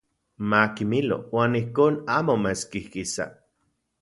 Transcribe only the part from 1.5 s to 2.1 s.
ijkon